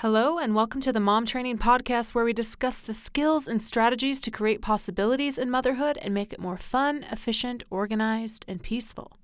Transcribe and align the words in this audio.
Hello, 0.00 0.38
and 0.38 0.54
welcome 0.54 0.80
to 0.80 0.94
the 0.94 0.98
Mom 0.98 1.26
Training 1.26 1.58
Podcast, 1.58 2.14
where 2.14 2.24
we 2.24 2.32
discuss 2.32 2.80
the 2.80 2.94
skills 2.94 3.46
and 3.46 3.60
strategies 3.60 4.22
to 4.22 4.30
create 4.30 4.62
possibilities 4.62 5.36
in 5.36 5.50
motherhood 5.50 5.98
and 6.00 6.14
make 6.14 6.32
it 6.32 6.40
more 6.40 6.56
fun, 6.56 7.04
efficient, 7.12 7.64
organized, 7.68 8.46
and 8.48 8.62
peaceful. 8.62 9.18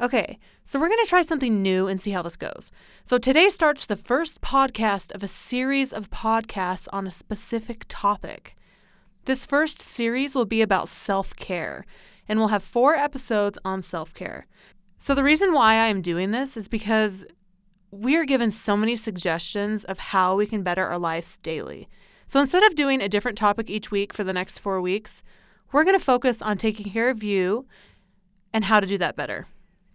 Okay, 0.00 0.38
so 0.64 0.78
we're 0.78 0.86
going 0.86 1.02
to 1.02 1.10
try 1.10 1.22
something 1.22 1.60
new 1.60 1.88
and 1.88 2.00
see 2.00 2.12
how 2.12 2.22
this 2.22 2.36
goes. 2.36 2.70
So 3.02 3.18
today 3.18 3.48
starts 3.48 3.86
the 3.86 3.96
first 3.96 4.40
podcast 4.40 5.12
of 5.12 5.24
a 5.24 5.26
series 5.26 5.92
of 5.92 6.10
podcasts 6.10 6.86
on 6.92 7.04
a 7.04 7.10
specific 7.10 7.86
topic. 7.88 8.54
This 9.24 9.44
first 9.44 9.82
series 9.82 10.36
will 10.36 10.44
be 10.44 10.62
about 10.62 10.86
self 10.86 11.34
care, 11.34 11.84
and 12.28 12.38
we'll 12.38 12.54
have 12.54 12.62
four 12.62 12.94
episodes 12.94 13.58
on 13.64 13.82
self 13.82 14.14
care. 14.14 14.46
So, 14.96 15.14
the 15.14 15.24
reason 15.24 15.52
why 15.52 15.74
I 15.74 15.86
am 15.86 16.02
doing 16.02 16.32
this 16.32 16.56
is 16.56 16.68
because 16.68 17.24
we 17.90 18.16
are 18.16 18.24
given 18.24 18.50
so 18.50 18.76
many 18.76 18.96
suggestions 18.96 19.84
of 19.84 19.98
how 19.98 20.36
we 20.36 20.46
can 20.46 20.62
better 20.62 20.84
our 20.86 20.98
lives 20.98 21.38
daily. 21.38 21.88
So 22.26 22.40
instead 22.40 22.62
of 22.62 22.74
doing 22.74 23.00
a 23.00 23.08
different 23.08 23.38
topic 23.38 23.70
each 23.70 23.90
week 23.90 24.12
for 24.12 24.24
the 24.24 24.32
next 24.32 24.58
four 24.58 24.80
weeks, 24.80 25.22
we're 25.72 25.84
going 25.84 25.98
to 25.98 26.04
focus 26.04 26.42
on 26.42 26.56
taking 26.56 26.90
care 26.92 27.08
of 27.08 27.22
you 27.22 27.66
and 28.52 28.64
how 28.64 28.80
to 28.80 28.86
do 28.86 28.98
that 28.98 29.16
better. 29.16 29.46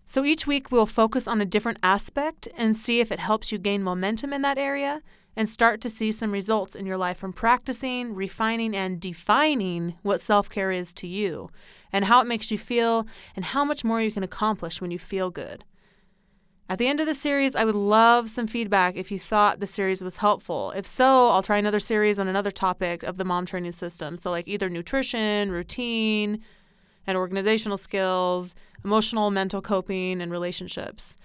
So 0.05 0.25
each 0.25 0.45
week 0.45 0.71
we'll 0.71 0.85
focus 0.85 1.27
on 1.27 1.41
a 1.41 1.45
different 1.45 1.79
aspect 1.81 2.47
and 2.57 2.75
see 2.75 2.99
if 2.99 3.11
it 3.11 3.19
helps 3.19 3.51
you 3.51 3.57
gain 3.57 3.83
momentum 3.83 4.33
in 4.33 4.41
that 4.41 4.57
area 4.57 5.01
and 5.35 5.49
start 5.49 5.81
to 5.81 5.89
see 5.89 6.11
some 6.11 6.31
results 6.31 6.75
in 6.75 6.85
your 6.85 6.97
life 6.97 7.17
from 7.17 7.33
practicing, 7.33 8.13
refining, 8.13 8.75
and 8.75 8.99
defining 8.99 9.95
what 10.03 10.21
self 10.21 10.49
care 10.49 10.71
is 10.71 10.93
to 10.95 11.07
you 11.07 11.49
and 11.91 12.05
how 12.05 12.21
it 12.21 12.27
makes 12.27 12.51
you 12.51 12.57
feel 12.57 13.07
and 13.35 13.45
how 13.45 13.65
much 13.65 13.83
more 13.83 14.01
you 14.01 14.11
can 14.11 14.23
accomplish 14.23 14.81
when 14.81 14.91
you 14.91 14.99
feel 14.99 15.29
good. 15.29 15.63
At 16.69 16.79
the 16.79 16.87
end 16.87 16.99
of 16.99 17.05
the 17.05 17.13
series, 17.13 17.55
I 17.55 17.65
would 17.65 17.75
love 17.75 18.29
some 18.29 18.47
feedback 18.47 18.95
if 18.95 19.11
you 19.11 19.19
thought 19.19 19.59
the 19.59 19.67
series 19.67 20.01
was 20.01 20.17
helpful. 20.17 20.71
If 20.71 20.85
so, 20.85 21.29
I'll 21.29 21.43
try 21.43 21.57
another 21.57 21.79
series 21.79 22.17
on 22.17 22.27
another 22.27 22.51
topic 22.51 23.03
of 23.03 23.17
the 23.17 23.25
mom 23.25 23.45
training 23.45 23.73
system. 23.73 24.15
So, 24.15 24.31
like 24.31 24.47
either 24.47 24.69
nutrition, 24.69 25.51
routine, 25.51 26.41
and 27.05 27.17
organizational 27.17 27.77
skills, 27.77 28.55
emotional, 28.83 29.29
mental 29.29 29.61
coping, 29.61 30.21
and 30.21 30.31
relationships. 30.31 31.17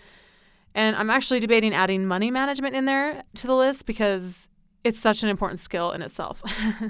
And 0.74 0.96
I'm 0.96 1.10
actually 1.10 1.40
debating 1.40 1.72
adding 1.72 2.06
money 2.06 2.30
management 2.30 2.74
in 2.74 2.84
there 2.84 3.22
to 3.36 3.46
the 3.46 3.54
list 3.54 3.86
because 3.86 4.48
it's 4.84 4.98
such 4.98 5.22
an 5.22 5.28
important 5.28 5.60
skill 5.60 5.92
in 5.92 6.02
itself. 6.02 6.42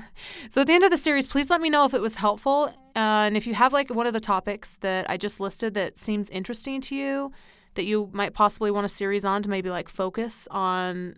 so 0.50 0.62
at 0.62 0.66
the 0.66 0.72
end 0.72 0.84
of 0.84 0.90
the 0.90 0.98
series, 0.98 1.26
please 1.26 1.50
let 1.50 1.60
me 1.60 1.70
know 1.70 1.84
if 1.84 1.94
it 1.94 2.00
was 2.00 2.16
helpful. 2.16 2.72
And 2.94 3.36
if 3.36 3.46
you 3.46 3.54
have 3.54 3.72
like 3.72 3.90
one 3.90 4.06
of 4.06 4.12
the 4.12 4.20
topics 4.20 4.76
that 4.80 5.08
I 5.08 5.16
just 5.16 5.38
listed 5.38 5.74
that 5.74 5.98
seems 5.98 6.30
interesting 6.30 6.80
to 6.82 6.94
you, 6.94 7.32
that 7.74 7.84
you 7.84 8.10
might 8.12 8.34
possibly 8.34 8.70
want 8.70 8.84
a 8.84 8.88
series 8.88 9.24
on 9.24 9.42
to 9.42 9.50
maybe 9.50 9.70
like 9.70 9.88
focus 9.88 10.48
on 10.50 11.16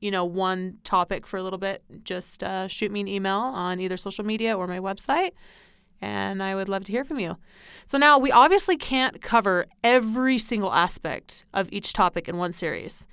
you 0.00 0.10
know 0.10 0.24
one 0.24 0.78
topic 0.84 1.26
for 1.26 1.36
a 1.36 1.42
little 1.42 1.58
bit. 1.58 1.82
Just 2.04 2.42
uh, 2.42 2.68
shoot 2.68 2.90
me 2.90 3.00
an 3.00 3.08
email 3.08 3.38
on 3.38 3.80
either 3.80 3.96
social 3.96 4.24
media 4.24 4.56
or 4.56 4.66
my 4.66 4.78
website 4.78 5.32
and 6.04 6.42
i 6.42 6.52
would 6.52 6.68
love 6.68 6.82
to 6.82 6.90
hear 6.90 7.04
from 7.04 7.20
you. 7.20 7.36
So 7.86 7.96
now 7.96 8.18
we 8.18 8.32
obviously 8.32 8.76
can't 8.76 9.22
cover 9.22 9.66
every 9.84 10.36
single 10.36 10.72
aspect 10.72 11.44
of 11.54 11.68
each 11.70 11.92
topic 11.92 12.28
in 12.28 12.36
one 12.36 12.52
series 12.52 13.06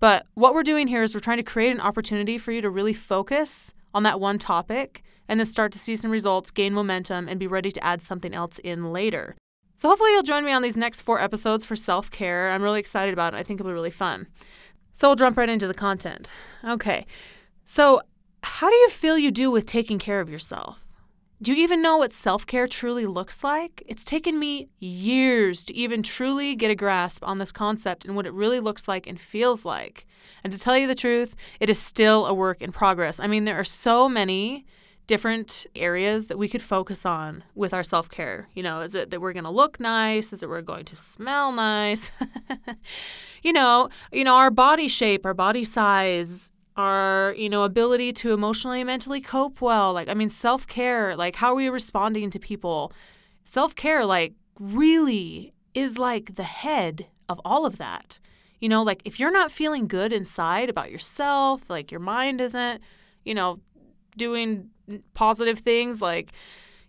but 0.00 0.26
what 0.34 0.52
we're 0.54 0.62
doing 0.62 0.88
here 0.88 1.02
is 1.02 1.14
we're 1.14 1.20
trying 1.20 1.38
to 1.38 1.42
create 1.42 1.70
an 1.70 1.80
opportunity 1.80 2.38
for 2.38 2.52
you 2.52 2.60
to 2.60 2.70
really 2.70 2.92
focus 2.92 3.72
on 3.94 4.02
that 4.02 4.20
one 4.20 4.38
topic 4.38 5.02
and 5.28 5.40
then 5.40 5.46
start 5.46 5.72
to 5.72 5.78
see 5.78 5.96
some 5.96 6.10
results 6.10 6.50
gain 6.50 6.74
momentum 6.74 7.28
and 7.28 7.40
be 7.40 7.46
ready 7.46 7.70
to 7.70 7.82
add 7.82 8.02
something 8.02 8.34
else 8.34 8.58
in 8.58 8.92
later 8.92 9.34
so 9.76 9.88
hopefully 9.88 10.12
you'll 10.12 10.22
join 10.22 10.44
me 10.44 10.52
on 10.52 10.62
these 10.62 10.76
next 10.76 11.02
four 11.02 11.20
episodes 11.20 11.64
for 11.64 11.76
self 11.76 12.10
care. 12.10 12.50
I'm 12.50 12.62
really 12.62 12.80
excited 12.80 13.12
about 13.12 13.34
it. 13.34 13.38
I 13.38 13.42
think 13.42 13.60
it'll 13.60 13.70
be 13.70 13.74
really 13.74 13.90
fun. 13.90 14.26
So 14.92 15.08
we'll 15.08 15.16
jump 15.16 15.36
right 15.36 15.48
into 15.48 15.66
the 15.66 15.74
content. 15.74 16.30
Okay. 16.64 17.06
So, 17.64 18.00
how 18.42 18.68
do 18.68 18.76
you 18.76 18.90
feel 18.90 19.18
you 19.18 19.30
do 19.30 19.50
with 19.50 19.66
taking 19.66 19.98
care 19.98 20.20
of 20.20 20.28
yourself? 20.28 20.84
Do 21.42 21.52
you 21.52 21.62
even 21.62 21.82
know 21.82 21.98
what 21.98 22.12
self 22.12 22.46
care 22.46 22.68
truly 22.68 23.04
looks 23.04 23.42
like? 23.42 23.82
It's 23.86 24.04
taken 24.04 24.38
me 24.38 24.68
years 24.78 25.64
to 25.66 25.74
even 25.74 26.02
truly 26.02 26.54
get 26.54 26.70
a 26.70 26.76
grasp 26.76 27.26
on 27.26 27.38
this 27.38 27.52
concept 27.52 28.04
and 28.04 28.14
what 28.14 28.26
it 28.26 28.32
really 28.32 28.60
looks 28.60 28.86
like 28.86 29.06
and 29.06 29.20
feels 29.20 29.64
like. 29.64 30.06
And 30.44 30.52
to 30.52 30.58
tell 30.58 30.78
you 30.78 30.86
the 30.86 30.94
truth, 30.94 31.34
it 31.58 31.68
is 31.68 31.78
still 31.78 32.26
a 32.26 32.32
work 32.32 32.62
in 32.62 32.70
progress. 32.70 33.18
I 33.18 33.26
mean, 33.26 33.44
there 33.44 33.58
are 33.58 33.64
so 33.64 34.08
many 34.08 34.64
different 35.06 35.66
areas 35.76 36.28
that 36.28 36.38
we 36.38 36.48
could 36.48 36.62
focus 36.62 37.04
on 37.04 37.44
with 37.54 37.74
our 37.74 37.82
self 37.82 38.08
care. 38.08 38.48
You 38.54 38.62
know, 38.62 38.80
is 38.80 38.94
it 38.94 39.10
that 39.10 39.20
we're 39.20 39.32
going 39.32 39.44
to 39.44 39.50
look 39.50 39.78
nice? 39.78 40.32
Is 40.32 40.42
it 40.42 40.48
we're 40.48 40.62
going 40.62 40.84
to 40.86 40.96
smell 40.96 41.52
nice? 41.52 42.12
you 43.42 43.52
know, 43.52 43.88
you 44.12 44.24
know, 44.24 44.34
our 44.36 44.50
body 44.50 44.88
shape, 44.88 45.26
our 45.26 45.34
body 45.34 45.64
size, 45.64 46.50
our 46.76 47.34
you 47.36 47.48
know 47.48 47.62
ability 47.62 48.12
to 48.12 48.32
emotionally 48.32 48.80
and 48.80 48.86
mentally 48.86 49.20
cope 49.20 49.60
well. 49.60 49.92
Like, 49.92 50.08
I 50.08 50.14
mean, 50.14 50.30
self 50.30 50.66
care. 50.66 51.16
Like, 51.16 51.36
how 51.36 51.52
are 51.52 51.56
we 51.56 51.68
responding 51.68 52.30
to 52.30 52.38
people? 52.38 52.92
Self 53.42 53.74
care, 53.74 54.04
like, 54.04 54.34
really 54.58 55.52
is 55.74 55.98
like 55.98 56.36
the 56.36 56.44
head 56.44 57.06
of 57.28 57.40
all 57.44 57.66
of 57.66 57.78
that. 57.78 58.18
You 58.60 58.68
know, 58.68 58.82
like 58.82 59.02
if 59.04 59.20
you're 59.20 59.32
not 59.32 59.50
feeling 59.50 59.86
good 59.86 60.12
inside 60.12 60.70
about 60.70 60.90
yourself, 60.90 61.68
like 61.68 61.90
your 61.90 62.00
mind 62.00 62.40
isn't, 62.40 62.80
you 63.24 63.34
know, 63.34 63.60
doing 64.16 64.70
positive 65.14 65.58
things 65.58 66.02
like 66.02 66.32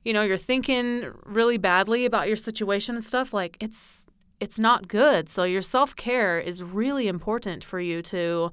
you 0.03 0.12
know 0.13 0.22
you're 0.22 0.38
thinking 0.38 1.12
really 1.24 1.58
badly 1.58 2.06
about 2.06 2.28
your 2.28 2.36
situation 2.36 2.96
and 2.96 3.03
stuff 3.03 3.34
like 3.34 3.58
it's 3.59 4.06
it's 4.40 4.59
not 4.59 4.88
good. 4.88 5.30
So 5.30 5.44
your 5.44 5.62
self-care 5.62 6.40
is 6.40 6.62
really 6.62 7.08
important 7.08 7.63
for 7.63 7.80
you 7.80 8.02
to 8.03 8.52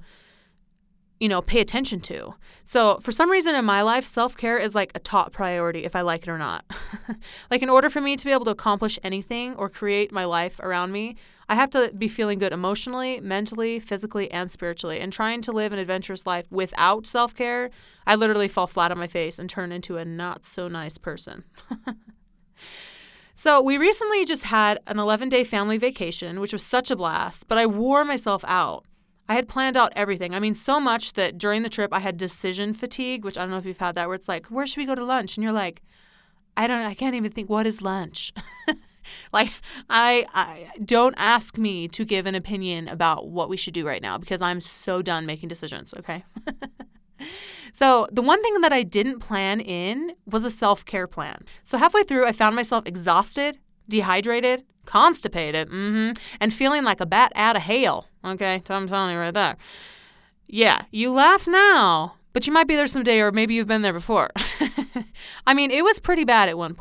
you 1.23 1.29
know 1.29 1.41
pay 1.41 1.61
attention 1.61 2.01
to 2.01 2.33
so 2.65 2.97
for 2.99 3.13
some 3.13 3.31
reason 3.31 3.55
in 3.55 3.63
my 3.63 3.81
life 3.81 4.03
self-care 4.03 4.57
is 4.57 4.75
like 4.75 4.91
a 4.93 4.99
top 4.99 5.31
priority 5.31 5.85
if 5.85 5.95
i 5.95 6.01
like 6.01 6.23
it 6.23 6.29
or 6.29 6.37
not 6.37 6.65
like 7.51 7.61
in 7.61 7.69
order 7.69 7.89
for 7.89 8.01
me 8.01 8.17
to 8.17 8.25
be 8.25 8.33
able 8.33 8.43
to 8.43 8.51
accomplish 8.51 8.99
anything 9.03 9.55
or 9.55 9.69
create 9.69 10.11
my 10.11 10.25
life 10.25 10.59
around 10.59 10.91
me 10.91 11.15
I 11.49 11.55
have 11.55 11.69
to 11.71 11.91
be 11.95 12.07
feeling 12.07 12.39
good 12.39 12.53
emotionally, 12.53 13.19
mentally, 13.19 13.77
physically, 13.79 14.31
and 14.31 14.49
spiritually. 14.49 14.99
And 15.01 15.11
trying 15.11 15.41
to 15.41 15.51
live 15.51 15.73
an 15.73 15.77
adventurous 15.77 16.25
life 16.25 16.51
without 16.51 17.05
self 17.05 17.35
care, 17.35 17.69
I 18.07 18.15
literally 18.15 18.47
fall 18.47 18.65
flat 18.65 18.91
on 18.91 18.97
my 18.97 19.07
face 19.07 19.37
and 19.37 19.49
turn 19.49 19.71
into 19.71 19.97
a 19.97 20.05
not 20.05 20.45
so 20.45 20.67
nice 20.67 20.97
person. 20.97 21.43
so, 23.35 23.61
we 23.61 23.77
recently 23.77 24.25
just 24.25 24.43
had 24.43 24.79
an 24.87 24.99
11 24.99 25.29
day 25.29 25.43
family 25.43 25.77
vacation, 25.77 26.39
which 26.39 26.53
was 26.53 26.63
such 26.63 26.89
a 26.89 26.95
blast, 26.95 27.47
but 27.47 27.57
I 27.57 27.65
wore 27.65 28.05
myself 28.05 28.45
out. 28.47 28.85
I 29.29 29.35
had 29.35 29.47
planned 29.47 29.77
out 29.77 29.93
everything. 29.95 30.33
I 30.33 30.39
mean, 30.39 30.53
so 30.53 30.79
much 30.79 31.13
that 31.13 31.37
during 31.37 31.63
the 31.63 31.69
trip 31.69 31.93
I 31.93 31.99
had 31.99 32.17
decision 32.17 32.73
fatigue, 32.73 33.23
which 33.23 33.37
I 33.37 33.41
don't 33.41 33.51
know 33.51 33.57
if 33.57 33.65
you've 33.65 33.77
had 33.77 33.95
that, 33.95 34.07
where 34.07 34.15
it's 34.15 34.27
like, 34.27 34.47
where 34.47 34.67
should 34.67 34.77
we 34.77 34.85
go 34.85 34.95
to 34.95 35.03
lunch? 35.03 35.37
And 35.37 35.43
you're 35.43 35.53
like, 35.53 35.81
I 36.55 36.67
don't 36.67 36.81
I 36.81 36.93
can't 36.93 37.15
even 37.15 37.31
think 37.31 37.49
what 37.49 37.65
is 37.65 37.81
lunch. 37.81 38.33
like 39.33 39.51
I, 39.89 40.25
I 40.33 40.69
don't 40.83 41.15
ask 41.17 41.57
me 41.57 41.87
to 41.89 42.05
give 42.05 42.25
an 42.25 42.35
opinion 42.35 42.87
about 42.87 43.29
what 43.29 43.49
we 43.49 43.57
should 43.57 43.73
do 43.73 43.87
right 43.87 44.01
now 44.01 44.17
because 44.17 44.41
I'm 44.41 44.61
so 44.61 45.01
done 45.01 45.25
making 45.25 45.49
decisions, 45.49 45.93
okay? 45.97 46.25
so, 47.73 48.07
the 48.11 48.21
one 48.21 48.41
thing 48.41 48.61
that 48.61 48.73
I 48.73 48.83
didn't 48.83 49.19
plan 49.19 49.59
in 49.59 50.15
was 50.25 50.43
a 50.43 50.51
self-care 50.51 51.07
plan. 51.07 51.43
So, 51.63 51.77
halfway 51.77 52.03
through 52.03 52.27
I 52.27 52.33
found 52.33 52.55
myself 52.55 52.85
exhausted, 52.85 53.57
dehydrated, 53.87 54.63
constipated, 54.85 55.69
mm-hmm, 55.69 56.11
and 56.39 56.53
feeling 56.53 56.83
like 56.83 57.01
a 57.01 57.05
bat 57.05 57.31
out 57.35 57.55
of 57.55 57.63
hail. 57.63 58.07
Okay, 58.23 58.61
so 58.67 58.75
I'm 58.75 58.87
telling 58.87 59.13
you 59.13 59.19
right 59.19 59.33
there. 59.33 59.57
Yeah, 60.47 60.83
you 60.91 61.11
laugh 61.11 61.47
now, 61.47 62.15
but 62.31 62.47
you 62.47 62.53
might 62.53 62.67
be 62.67 62.75
there 62.75 62.87
someday, 62.87 63.19
or 63.19 63.31
maybe 63.31 63.53
you've 63.53 63.67
been 63.67 63.81
there 63.81 63.93
before. 63.93 64.29
I 65.47 65.53
mean, 65.53 65.71
it 65.71 65.83
was 65.83 65.99
pretty 65.99 66.25
bad 66.25 66.49
at 66.49 66.57
one. 66.57 66.75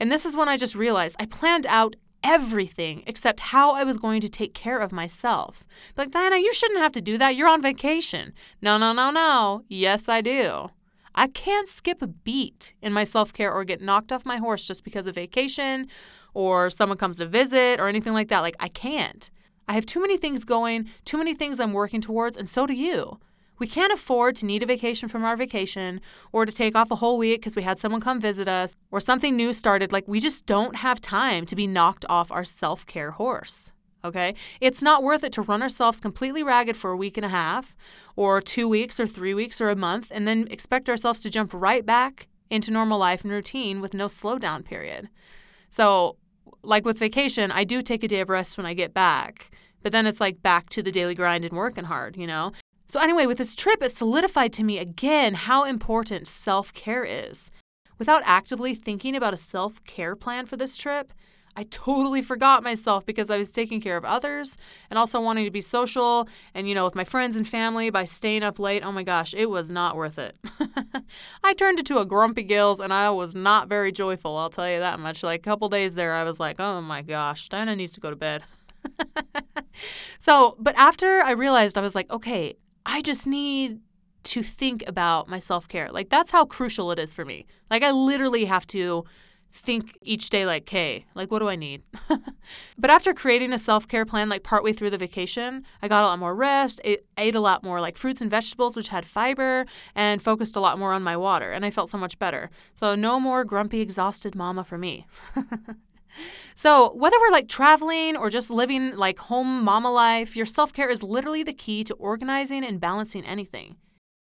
And 0.00 0.10
this 0.10 0.24
is 0.24 0.36
when 0.36 0.48
I 0.48 0.56
just 0.56 0.74
realized 0.74 1.16
I 1.18 1.26
planned 1.26 1.66
out 1.66 1.96
everything 2.22 3.04
except 3.06 3.40
how 3.40 3.72
I 3.72 3.84
was 3.84 3.98
going 3.98 4.20
to 4.22 4.28
take 4.28 4.54
care 4.54 4.78
of 4.78 4.90
myself. 4.90 5.64
Like, 5.96 6.10
Diana, 6.10 6.36
you 6.36 6.52
shouldn't 6.52 6.80
have 6.80 6.92
to 6.92 7.02
do 7.02 7.18
that. 7.18 7.36
You're 7.36 7.48
on 7.48 7.62
vacation. 7.62 8.32
No, 8.62 8.78
no, 8.78 8.92
no, 8.92 9.10
no. 9.10 9.64
Yes, 9.68 10.08
I 10.08 10.20
do. 10.20 10.70
I 11.14 11.28
can't 11.28 11.68
skip 11.68 12.02
a 12.02 12.06
beat 12.08 12.74
in 12.82 12.92
my 12.92 13.04
self 13.04 13.32
care 13.32 13.52
or 13.52 13.64
get 13.64 13.80
knocked 13.80 14.10
off 14.10 14.26
my 14.26 14.38
horse 14.38 14.66
just 14.66 14.82
because 14.82 15.06
of 15.06 15.14
vacation 15.14 15.86
or 16.34 16.68
someone 16.68 16.98
comes 16.98 17.18
to 17.18 17.26
visit 17.26 17.80
or 17.80 17.88
anything 17.88 18.12
like 18.12 18.28
that. 18.28 18.40
Like, 18.40 18.56
I 18.60 18.68
can't. 18.68 19.30
I 19.66 19.72
have 19.74 19.86
too 19.86 20.00
many 20.00 20.16
things 20.16 20.44
going, 20.44 20.90
too 21.04 21.16
many 21.16 21.34
things 21.34 21.58
I'm 21.58 21.72
working 21.72 22.00
towards, 22.00 22.36
and 22.36 22.48
so 22.48 22.66
do 22.66 22.74
you. 22.74 23.18
We 23.58 23.66
can't 23.66 23.92
afford 23.92 24.34
to 24.36 24.46
need 24.46 24.62
a 24.62 24.66
vacation 24.66 25.08
from 25.08 25.24
our 25.24 25.36
vacation 25.36 26.00
or 26.32 26.44
to 26.44 26.52
take 26.52 26.74
off 26.74 26.90
a 26.90 26.96
whole 26.96 27.18
week 27.18 27.40
because 27.40 27.54
we 27.54 27.62
had 27.62 27.78
someone 27.78 28.00
come 28.00 28.20
visit 28.20 28.48
us 28.48 28.74
or 28.90 29.00
something 29.00 29.36
new 29.36 29.52
started. 29.52 29.92
Like, 29.92 30.08
we 30.08 30.20
just 30.20 30.44
don't 30.44 30.76
have 30.76 31.00
time 31.00 31.46
to 31.46 31.56
be 31.56 31.66
knocked 31.66 32.04
off 32.08 32.32
our 32.32 32.44
self 32.44 32.84
care 32.84 33.12
horse. 33.12 33.70
Okay? 34.04 34.34
It's 34.60 34.82
not 34.82 35.02
worth 35.02 35.24
it 35.24 35.32
to 35.32 35.42
run 35.42 35.62
ourselves 35.62 36.00
completely 36.00 36.42
ragged 36.42 36.76
for 36.76 36.90
a 36.90 36.96
week 36.96 37.16
and 37.16 37.24
a 37.24 37.30
half 37.30 37.74
or 38.16 38.40
two 38.40 38.68
weeks 38.68 39.00
or 39.00 39.06
three 39.06 39.32
weeks 39.32 39.60
or 39.60 39.70
a 39.70 39.76
month 39.76 40.08
and 40.10 40.28
then 40.28 40.46
expect 40.50 40.90
ourselves 40.90 41.22
to 41.22 41.30
jump 41.30 41.52
right 41.54 41.86
back 41.86 42.28
into 42.50 42.70
normal 42.70 42.98
life 42.98 43.22
and 43.22 43.32
routine 43.32 43.80
with 43.80 43.94
no 43.94 44.06
slowdown 44.06 44.62
period. 44.62 45.08
So, 45.70 46.16
like 46.64 46.84
with 46.84 46.98
vacation, 46.98 47.50
I 47.50 47.64
do 47.64 47.82
take 47.82 48.02
a 48.04 48.08
day 48.08 48.20
of 48.20 48.28
rest 48.28 48.56
when 48.56 48.66
I 48.66 48.74
get 48.74 48.94
back. 48.94 49.50
But 49.82 49.92
then 49.92 50.06
it's 50.06 50.20
like 50.20 50.42
back 50.42 50.70
to 50.70 50.82
the 50.82 50.92
daily 50.92 51.14
grind 51.14 51.44
and 51.44 51.56
working 51.56 51.84
hard, 51.84 52.16
you 52.16 52.26
know? 52.26 52.52
So, 52.86 53.00
anyway, 53.00 53.26
with 53.26 53.38
this 53.38 53.54
trip, 53.54 53.82
it 53.82 53.92
solidified 53.92 54.52
to 54.54 54.64
me 54.64 54.78
again 54.78 55.34
how 55.34 55.64
important 55.64 56.28
self 56.28 56.72
care 56.72 57.04
is. 57.04 57.50
Without 57.98 58.22
actively 58.24 58.74
thinking 58.74 59.14
about 59.14 59.34
a 59.34 59.38
self 59.38 59.82
care 59.84 60.16
plan 60.16 60.46
for 60.46 60.56
this 60.56 60.76
trip, 60.76 61.12
I 61.56 61.64
totally 61.64 62.20
forgot 62.20 62.62
myself 62.62 63.06
because 63.06 63.30
I 63.30 63.38
was 63.38 63.52
taking 63.52 63.80
care 63.80 63.96
of 63.96 64.04
others 64.04 64.56
and 64.90 64.98
also 64.98 65.20
wanting 65.20 65.44
to 65.44 65.50
be 65.50 65.60
social 65.60 66.28
and, 66.52 66.68
you 66.68 66.74
know, 66.74 66.84
with 66.84 66.96
my 66.96 67.04
friends 67.04 67.36
and 67.36 67.46
family 67.46 67.90
by 67.90 68.04
staying 68.04 68.42
up 68.42 68.58
late. 68.58 68.84
Oh 68.84 68.92
my 68.92 69.04
gosh, 69.04 69.34
it 69.34 69.48
was 69.50 69.70
not 69.70 69.96
worth 69.96 70.18
it. 70.18 70.36
I 71.44 71.54
turned 71.54 71.78
into 71.78 71.98
a 71.98 72.06
grumpy 72.06 72.42
gills 72.42 72.80
and 72.80 72.92
I 72.92 73.10
was 73.10 73.34
not 73.34 73.68
very 73.68 73.92
joyful, 73.92 74.36
I'll 74.36 74.50
tell 74.50 74.68
you 74.68 74.80
that 74.80 74.98
much. 74.98 75.22
Like 75.22 75.40
a 75.40 75.42
couple 75.42 75.68
days 75.68 75.94
there, 75.94 76.14
I 76.14 76.24
was 76.24 76.40
like, 76.40 76.58
oh 76.58 76.80
my 76.80 77.02
gosh, 77.02 77.48
Diana 77.48 77.76
needs 77.76 77.92
to 77.94 78.00
go 78.00 78.10
to 78.10 78.16
bed. 78.16 78.42
so, 80.18 80.56
but 80.58 80.74
after 80.76 81.22
I 81.22 81.32
realized, 81.32 81.78
I 81.78 81.80
was 81.80 81.94
like, 81.94 82.10
okay, 82.10 82.54
I 82.84 83.00
just 83.00 83.26
need 83.26 83.80
to 84.24 84.42
think 84.42 84.82
about 84.86 85.28
my 85.28 85.38
self 85.38 85.68
care. 85.68 85.90
Like, 85.90 86.08
that's 86.08 86.30
how 86.30 86.44
crucial 86.44 86.90
it 86.90 86.98
is 86.98 87.14
for 87.14 87.24
me. 87.24 87.46
Like, 87.70 87.82
I 87.82 87.90
literally 87.92 88.46
have 88.46 88.66
to 88.68 89.04
think 89.54 89.96
each 90.02 90.30
day 90.30 90.44
like, 90.44 90.62
okay, 90.62 91.06
like 91.14 91.30
what 91.30 91.38
do 91.38 91.48
I 91.48 91.56
need? 91.56 91.82
but 92.78 92.90
after 92.90 93.14
creating 93.14 93.52
a 93.52 93.58
self-care 93.58 94.04
plan 94.04 94.28
like 94.28 94.42
partway 94.42 94.72
through 94.72 94.90
the 94.90 94.98
vacation, 94.98 95.64
I 95.80 95.88
got 95.88 96.02
a 96.02 96.08
lot 96.08 96.18
more 96.18 96.34
rest, 96.34 96.80
ate, 96.84 97.04
a 97.16 97.40
lot 97.40 97.62
more 97.62 97.80
like 97.80 97.96
fruits 97.96 98.20
and 98.20 98.30
vegetables 98.30 98.76
which 98.76 98.88
had 98.88 99.06
fiber 99.06 99.64
and 99.94 100.20
focused 100.20 100.56
a 100.56 100.60
lot 100.60 100.78
more 100.78 100.92
on 100.92 101.02
my 101.02 101.16
water 101.16 101.52
and 101.52 101.64
I 101.64 101.70
felt 101.70 101.88
so 101.88 101.98
much 101.98 102.18
better. 102.18 102.50
So 102.74 102.94
no 102.94 103.20
more 103.20 103.44
grumpy 103.44 103.80
exhausted 103.80 104.34
mama 104.34 104.64
for 104.64 104.76
me. 104.76 105.06
So, 106.54 106.94
whether 106.94 107.16
we're 107.20 107.32
like 107.32 107.48
traveling 107.48 108.16
or 108.16 108.30
just 108.30 108.48
living 108.48 108.96
like 108.96 109.18
home 109.18 109.64
mama 109.64 109.90
life, 109.90 110.36
your 110.36 110.46
self 110.46 110.72
care 110.72 110.88
is 110.88 111.02
literally 111.02 111.42
the 111.42 111.52
key 111.52 111.82
to 111.82 111.94
organizing 111.94 112.64
and 112.64 112.80
balancing 112.80 113.24
anything. 113.24 113.76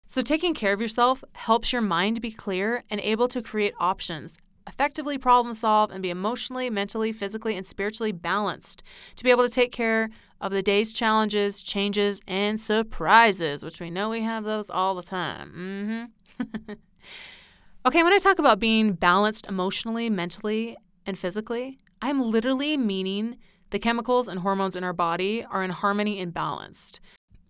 So, 0.07 0.21
taking 0.21 0.55
care 0.55 0.73
of 0.73 0.81
yourself 0.81 1.25
helps 1.33 1.73
your 1.73 1.83
mind 1.83 2.21
be 2.21 2.31
clear 2.31 2.85
and 2.89 3.01
able 3.01 3.27
to 3.27 3.43
create 3.43 3.75
options 3.81 4.39
effectively 4.73 5.19
problem 5.19 5.55
solve 5.55 5.91
and 5.91 6.03
be 6.03 6.11
emotionally, 6.11 6.71
mentally, 6.71 7.13
physically, 7.13 7.57
and 7.57 7.67
spiritually 7.67 8.13
balanced 8.13 8.83
to 9.17 9.25
be 9.25 9.31
able 9.31 9.47
to 9.47 9.55
take 9.55 9.71
care 9.71 10.09
of 10.41 10.51
the 10.51 10.63
day's 10.63 10.93
challenges, 10.93 11.63
changes, 11.63 12.21
and 12.27 12.61
surprises, 12.61 13.63
which 13.63 13.81
we 13.81 13.91
know 13.91 14.09
we 14.09 14.23
have 14.23 14.45
those 14.45 14.71
all 14.71 14.95
the 14.95 15.03
time. 15.03 16.09
Mm-hmm. 16.41 16.73
okay, 17.87 18.03
when 18.03 18.13
I 18.13 18.19
talk 18.19 18.39
about 18.39 18.59
being 18.59 18.95
balanced 18.95 19.47
emotionally, 19.47 20.11
mentally, 20.11 20.77
and 21.07 21.19
physically, 21.19 21.79
I'm 22.01 22.23
literally 22.23 22.77
meaning 22.77 23.37
the 23.71 23.79
chemicals 23.79 24.27
and 24.27 24.41
hormones 24.41 24.75
in 24.75 24.85
our 24.85 24.93
body 24.93 25.45
are 25.45 25.63
in 25.63 25.71
harmony 25.71 26.19
and 26.19 26.33
balanced. 26.33 27.01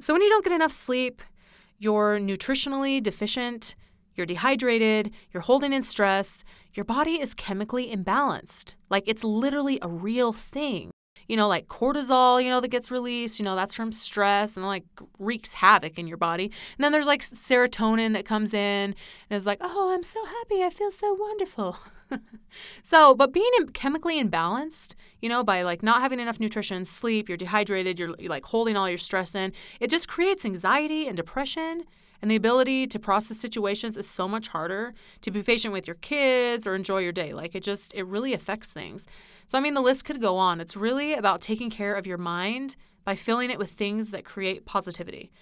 So 0.01 0.13
when 0.13 0.23
you 0.23 0.29
don't 0.29 0.45
get 0.45 0.53
enough 0.53 0.73
sleep, 0.73 1.23
you're 1.79 2.19
nutritionally 2.19 3.03
deficient, 3.03 3.75
you're 4.15 4.27
dehydrated, 4.27 5.13
you're 5.33 5.43
holding 5.43 5.73
in 5.73 5.83
stress, 5.83 6.45
your 6.75 6.85
body 6.85 7.21
is 7.21 7.35
chemically 7.35 7.95
imbalanced. 7.95 8.75
Like 8.91 9.05
it's 9.07 9.25
literally 9.25 9.79
a 9.83 9.89
real 9.89 10.33
thing. 10.33 10.91
You 11.29 11.37
know, 11.37 11.49
like 11.49 11.69
cortisol, 11.69 12.43
you 12.43 12.51
know, 12.51 12.61
that 12.61 12.69
gets 12.69 12.91
released, 12.91 13.39
you 13.39 13.45
know, 13.45 13.55
that's 13.55 13.75
from 13.75 13.93
stress 13.93 14.57
and 14.57 14.67
like 14.67 14.85
wreaks 15.19 15.53
havoc 15.53 15.99
in 15.99 16.07
your 16.07 16.17
body. 16.17 16.47
And 16.77 16.85
then 16.85 16.93
there's 16.93 17.07
like 17.07 17.23
serotonin 17.23 18.13
that 18.15 18.25
comes 18.25 18.53
in 18.53 18.95
and 19.31 19.37
is 19.37 19.47
like, 19.47 19.59
oh, 19.61 19.95
I'm 19.95 20.03
so 20.03 20.23
happy. 20.25 20.63
I 20.63 20.71
feel 20.71 20.91
so 20.91 21.15
wonderful. 21.15 21.79
so, 22.83 23.15
but 23.15 23.33
being 23.33 23.51
chemically 23.73 24.23
imbalanced, 24.23 24.95
you 25.21 25.29
know, 25.29 25.45
by 25.45 25.63
like 25.63 25.83
not 25.83 26.01
having 26.01 26.21
enough 26.21 26.41
nutrition, 26.41 26.85
sleep, 26.85 27.29
you're 27.29 27.39
dehydrated, 27.39 27.99
you're, 27.99 28.15
you're 28.19 28.31
like 28.31 28.47
holding 28.47 28.77
all 28.77 28.89
your 28.89 28.99
stress 28.99 29.35
in, 29.35 29.53
it 29.81 29.89
just 29.89 30.09
creates 30.09 30.45
anxiety 30.45 31.07
and 31.07 31.17
depression 31.17 31.85
and 32.23 32.31
the 32.31 32.37
ability 32.37 32.87
to 32.87 32.99
process 33.01 33.37
situations 33.37 33.97
is 33.97 34.09
so 34.09 34.29
much 34.29 34.49
harder 34.49 34.95
to 35.23 35.31
be 35.31 35.43
patient 35.43 35.75
with 35.75 35.89
your 35.89 35.97
kids 35.97 36.67
or 36.67 36.75
enjoy 36.77 36.99
your 36.99 37.13
day. 37.13 37.33
Like 37.33 37.57
it 37.57 37.65
just, 37.65 37.93
it 37.95 38.05
really 38.05 38.33
affects 38.33 38.73
things. 38.73 39.07
So, 39.49 39.59
I 39.59 39.61
mean, 39.61 39.75
the 39.75 39.81
list 39.81 40.05
could 40.05 40.21
go 40.21 40.37
on. 40.37 40.61
It's 40.61 40.77
really 40.77 41.15
about 41.15 41.41
taking 41.41 41.69
care 41.69 41.95
of 41.95 42.07
your 42.07 42.19
mind 42.19 42.77
by 43.05 43.17
filling 43.17 43.51
it 43.51 43.59
with 43.59 43.71
things 43.71 44.13
that 44.13 44.25
create 44.25 44.65
positivity. 44.65 45.33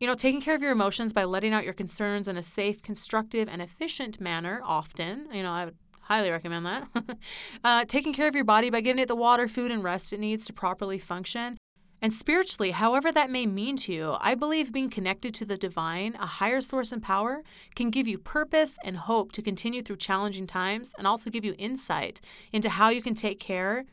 You 0.00 0.06
know, 0.06 0.14
taking 0.14 0.40
care 0.40 0.54
of 0.54 0.62
your 0.62 0.72
emotions 0.72 1.12
by 1.12 1.24
letting 1.24 1.52
out 1.52 1.64
your 1.64 1.74
concerns 1.74 2.26
in 2.26 2.38
a 2.38 2.42
safe, 2.42 2.82
constructive, 2.82 3.46
and 3.46 3.60
efficient 3.60 4.20
manner 4.20 4.60
often. 4.64 5.28
You 5.32 5.42
know, 5.42 5.52
I 5.52 5.66
would 5.66 5.76
highly 6.00 6.30
recommend 6.30 6.66
that. 6.66 6.88
uh, 7.64 7.84
taking 7.84 8.14
care 8.14 8.26
of 8.26 8.34
your 8.34 8.44
body 8.44 8.70
by 8.70 8.80
giving 8.80 9.02
it 9.02 9.06
the 9.06 9.14
water, 9.14 9.46
food, 9.46 9.70
and 9.70 9.84
rest 9.84 10.12
it 10.12 10.18
needs 10.18 10.46
to 10.46 10.52
properly 10.52 10.98
function. 10.98 11.58
And 12.02 12.12
spiritually, 12.12 12.72
however 12.72 13.12
that 13.12 13.30
may 13.30 13.46
mean 13.46 13.76
to 13.76 13.92
you, 13.92 14.16
I 14.20 14.34
believe 14.34 14.72
being 14.72 14.90
connected 14.90 15.32
to 15.34 15.44
the 15.44 15.56
divine, 15.56 16.16
a 16.18 16.26
higher 16.26 16.60
source 16.60 16.90
and 16.90 17.00
power, 17.00 17.44
can 17.76 17.90
give 17.90 18.08
you 18.08 18.18
purpose 18.18 18.76
and 18.82 18.96
hope 18.96 19.30
to 19.32 19.40
continue 19.40 19.82
through 19.82 19.98
challenging 19.98 20.48
times 20.48 20.94
and 20.98 21.06
also 21.06 21.30
give 21.30 21.44
you 21.44 21.54
insight 21.58 22.20
into 22.52 22.70
how 22.70 22.88
you 22.88 23.02
can 23.02 23.14
take 23.14 23.38
care 23.38 23.84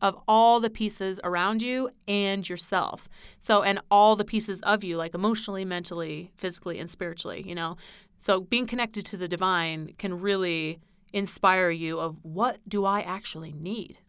of 0.00 0.16
all 0.26 0.60
the 0.60 0.70
pieces 0.70 1.20
around 1.22 1.60
you 1.60 1.90
and 2.06 2.48
yourself. 2.48 3.06
So, 3.38 3.62
and 3.62 3.80
all 3.90 4.16
the 4.16 4.24
pieces 4.24 4.62
of 4.62 4.82
you, 4.82 4.96
like 4.96 5.14
emotionally, 5.14 5.66
mentally, 5.66 6.30
physically, 6.38 6.78
and 6.78 6.88
spiritually, 6.88 7.44
you 7.46 7.54
know? 7.54 7.76
So, 8.18 8.40
being 8.40 8.66
connected 8.66 9.04
to 9.06 9.18
the 9.18 9.28
divine 9.28 9.92
can 9.98 10.20
really 10.20 10.78
inspire 11.12 11.70
you 11.70 11.98
of 11.98 12.16
what 12.22 12.58
do 12.68 12.84
I 12.84 13.00
actually 13.00 13.52
need? 13.52 13.98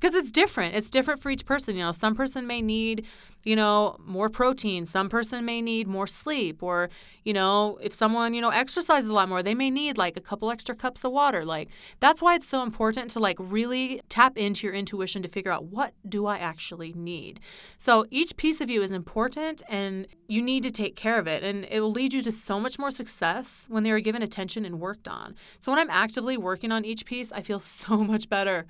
Because 0.00 0.14
it's 0.14 0.30
different. 0.30 0.74
It's 0.74 0.90
different 0.90 1.22
for 1.22 1.30
each 1.30 1.46
person. 1.46 1.76
You 1.76 1.82
know, 1.84 1.92
some 1.92 2.14
person 2.14 2.46
may 2.46 2.60
need 2.60 3.06
you 3.44 3.54
know, 3.54 3.96
more 4.04 4.28
protein. 4.28 4.86
Some 4.86 5.08
person 5.08 5.44
may 5.44 5.60
need 5.60 5.86
more 5.86 6.06
sleep, 6.06 6.62
or, 6.62 6.90
you 7.24 7.32
know, 7.32 7.78
if 7.82 7.92
someone, 7.92 8.34
you 8.34 8.40
know, 8.40 8.50
exercises 8.50 9.10
a 9.10 9.14
lot 9.14 9.28
more, 9.28 9.42
they 9.42 9.54
may 9.54 9.70
need 9.70 9.98
like 9.98 10.16
a 10.16 10.20
couple 10.20 10.50
extra 10.50 10.74
cups 10.74 11.04
of 11.04 11.12
water. 11.12 11.44
Like, 11.44 11.68
that's 12.00 12.22
why 12.22 12.34
it's 12.34 12.48
so 12.48 12.62
important 12.62 13.10
to 13.12 13.20
like 13.20 13.36
really 13.38 14.00
tap 14.08 14.36
into 14.36 14.66
your 14.66 14.74
intuition 14.74 15.22
to 15.22 15.28
figure 15.28 15.52
out 15.52 15.64
what 15.66 15.94
do 16.08 16.26
I 16.26 16.38
actually 16.38 16.92
need. 16.92 17.40
So 17.78 18.06
each 18.10 18.36
piece 18.36 18.60
of 18.60 18.70
you 18.70 18.82
is 18.82 18.90
important 18.90 19.62
and 19.68 20.06
you 20.26 20.40
need 20.40 20.62
to 20.62 20.70
take 20.70 20.96
care 20.96 21.18
of 21.18 21.26
it. 21.26 21.42
And 21.42 21.66
it 21.70 21.80
will 21.80 21.92
lead 21.92 22.14
you 22.14 22.22
to 22.22 22.32
so 22.32 22.58
much 22.58 22.78
more 22.78 22.90
success 22.90 23.66
when 23.68 23.82
they 23.82 23.90
are 23.90 24.00
given 24.00 24.22
attention 24.22 24.64
and 24.64 24.80
worked 24.80 25.06
on. 25.06 25.34
So 25.60 25.70
when 25.70 25.78
I'm 25.78 25.90
actively 25.90 26.36
working 26.36 26.72
on 26.72 26.84
each 26.84 27.04
piece, 27.04 27.30
I 27.30 27.42
feel 27.42 27.60
so 27.60 27.98
much 27.98 28.28
better 28.28 28.66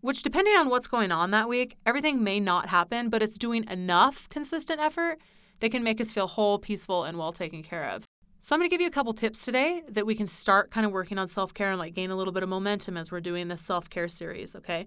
which, 0.00 0.22
depending 0.22 0.54
on 0.54 0.68
what's 0.68 0.86
going 0.86 1.10
on 1.10 1.32
that 1.32 1.48
week, 1.48 1.76
everything 1.84 2.22
may 2.22 2.38
not 2.38 2.68
happen, 2.68 3.08
but 3.08 3.22
it's 3.22 3.36
doing 3.36 3.64
enough 3.68 4.17
consistent 4.26 4.80
effort 4.80 5.18
that 5.60 5.70
can 5.70 5.82
make 5.82 6.00
us 6.00 6.12
feel 6.12 6.26
whole, 6.26 6.58
peaceful, 6.58 7.04
and 7.04 7.18
well 7.18 7.32
taken 7.32 7.62
care 7.62 7.84
of. 7.84 8.04
So, 8.40 8.54
I'm 8.54 8.60
going 8.60 8.70
to 8.70 8.74
give 8.74 8.80
you 8.80 8.86
a 8.86 8.92
couple 8.92 9.12
tips 9.14 9.44
today 9.44 9.82
that 9.88 10.06
we 10.06 10.14
can 10.14 10.26
start 10.26 10.70
kind 10.70 10.86
of 10.86 10.92
working 10.92 11.18
on 11.18 11.28
self 11.28 11.52
care 11.52 11.70
and 11.70 11.78
like 11.78 11.94
gain 11.94 12.10
a 12.10 12.16
little 12.16 12.32
bit 12.32 12.42
of 12.42 12.48
momentum 12.48 12.96
as 12.96 13.10
we're 13.10 13.20
doing 13.20 13.48
this 13.48 13.60
self 13.60 13.90
care 13.90 14.08
series, 14.08 14.54
okay? 14.54 14.86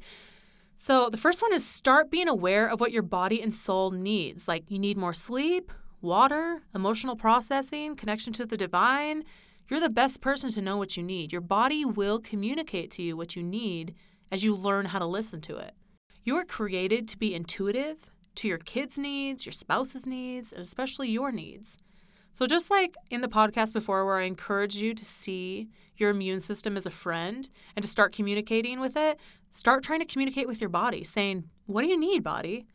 So, 0.77 1.09
the 1.09 1.17
first 1.17 1.41
one 1.41 1.53
is 1.53 1.65
start 1.65 2.09
being 2.09 2.27
aware 2.27 2.67
of 2.67 2.79
what 2.79 2.91
your 2.91 3.03
body 3.03 3.41
and 3.41 3.53
soul 3.53 3.91
needs. 3.91 4.47
Like, 4.47 4.63
you 4.69 4.79
need 4.79 4.97
more 4.97 5.13
sleep, 5.13 5.71
water, 6.01 6.63
emotional 6.73 7.15
processing, 7.15 7.95
connection 7.95 8.33
to 8.33 8.45
the 8.45 8.57
divine. 8.57 9.23
You're 9.69 9.79
the 9.79 9.89
best 9.89 10.21
person 10.21 10.49
to 10.51 10.61
know 10.61 10.77
what 10.77 10.97
you 10.97 11.03
need. 11.03 11.31
Your 11.31 11.41
body 11.41 11.85
will 11.85 12.19
communicate 12.19 12.91
to 12.91 13.03
you 13.03 13.15
what 13.15 13.35
you 13.35 13.43
need 13.43 13.95
as 14.31 14.43
you 14.43 14.55
learn 14.55 14.87
how 14.87 14.99
to 14.99 15.05
listen 15.05 15.39
to 15.41 15.57
it. 15.57 15.73
You 16.23 16.35
are 16.37 16.45
created 16.45 17.07
to 17.09 17.17
be 17.17 17.33
intuitive 17.33 18.05
to 18.35 18.47
your 18.47 18.57
kids' 18.57 18.97
needs, 18.97 19.45
your 19.45 19.53
spouse's 19.53 20.05
needs, 20.05 20.51
and 20.51 20.63
especially 20.63 21.09
your 21.09 21.31
needs. 21.31 21.77
So, 22.33 22.47
just 22.47 22.71
like 22.71 22.95
in 23.09 23.21
the 23.21 23.27
podcast 23.27 23.73
before, 23.73 24.05
where 24.05 24.19
I 24.19 24.23
encourage 24.23 24.75
you 24.77 24.93
to 24.93 25.05
see 25.05 25.67
your 25.97 26.09
immune 26.09 26.39
system 26.39 26.77
as 26.77 26.85
a 26.85 26.91
friend 26.91 27.49
and 27.75 27.83
to 27.83 27.89
start 27.89 28.13
communicating 28.13 28.79
with 28.79 28.95
it, 28.95 29.19
start 29.51 29.83
trying 29.83 29.99
to 29.99 30.05
communicate 30.05 30.47
with 30.47 30.61
your 30.61 30.69
body, 30.69 31.03
saying, 31.03 31.49
What 31.65 31.81
do 31.81 31.87
you 31.87 31.99
need, 31.99 32.23
body? 32.23 32.67